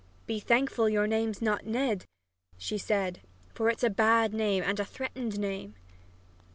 [0.25, 2.05] "Be thankful your name's not Ned,"
[2.57, 3.21] she said,
[3.53, 5.75] "for it's a bad name and a threatened name!"